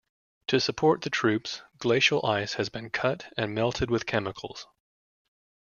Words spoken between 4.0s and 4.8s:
chemicals.